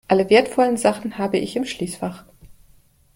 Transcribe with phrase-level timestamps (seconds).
[0.07, 2.25] Alle wertvollen Sachen habe ich im Schließfach.